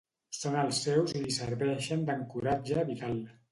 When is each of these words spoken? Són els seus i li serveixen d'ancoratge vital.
Són 0.37 0.55
els 0.61 0.79
seus 0.85 1.13
i 1.19 1.21
li 1.27 1.35
serveixen 1.37 2.07
d'ancoratge 2.09 2.89
vital. 2.93 3.25